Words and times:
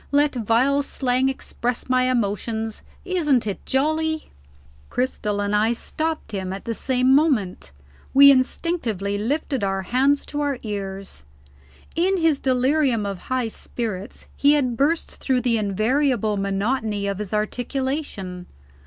Let 0.11 0.33
vile 0.33 0.81
slang 0.81 1.29
express 1.29 1.87
my 1.87 2.09
emotions: 2.09 2.81
isn't 3.05 3.45
it 3.45 3.63
jolly?" 3.67 4.31
Cristel 4.89 5.39
and 5.39 5.55
I 5.55 5.73
stopped 5.73 6.31
him, 6.31 6.51
at 6.51 6.65
the 6.65 6.73
same 6.73 7.13
moment. 7.13 7.71
We 8.11 8.31
instinctively 8.31 9.19
lifted 9.19 9.63
our 9.63 9.83
hands 9.83 10.25
to 10.31 10.41
our 10.41 10.57
ears. 10.63 11.21
In 11.95 12.17
his 12.17 12.39
delirium 12.39 13.05
of 13.05 13.19
high 13.29 13.49
spirits, 13.49 14.25
he 14.35 14.53
had 14.53 14.75
burst 14.75 15.17
through 15.17 15.41
the 15.41 15.59
invariable 15.59 16.35
monotony 16.35 17.05
of 17.05 17.19
his 17.19 17.31
articulation. 17.31 18.47